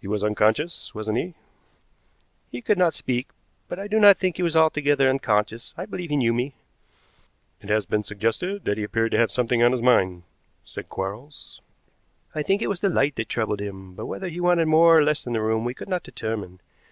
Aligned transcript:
"He 0.00 0.06
was 0.06 0.22
unconscious, 0.22 0.94
wasn't 0.94 1.18
he?" 1.18 1.34
"He 2.52 2.62
could 2.62 2.78
not 2.78 2.94
speak, 2.94 3.26
but 3.66 3.76
I 3.76 3.88
do 3.88 3.98
not 3.98 4.16
think 4.16 4.36
he 4.36 4.42
was 4.44 4.56
altogether 4.56 5.10
unconscious. 5.10 5.74
I 5.76 5.84
believe 5.84 6.10
he 6.10 6.16
knew 6.16 6.32
me." 6.32 6.54
"It 7.60 7.68
has 7.68 7.84
been 7.84 8.04
suggested 8.04 8.64
that 8.66 8.78
he 8.78 8.84
appeared 8.84 9.10
to 9.10 9.18
have 9.18 9.32
something 9.32 9.60
on 9.60 9.72
his 9.72 9.82
mind," 9.82 10.22
said 10.64 10.88
Quarles. 10.88 11.60
"I 12.36 12.44
think 12.44 12.62
it 12.62 12.68
was 12.68 12.82
the 12.82 12.88
light 12.88 13.16
that 13.16 13.28
troubled 13.28 13.60
him, 13.60 13.94
but 13.94 14.06
whether 14.06 14.28
he 14.28 14.38
wanted 14.38 14.66
more 14.68 14.96
or 14.96 15.02
less 15.02 15.26
in 15.26 15.32
the 15.32 15.42
room 15.42 15.64
we 15.64 15.74
could 15.74 15.88
not 15.88 16.04
determine. 16.04 16.60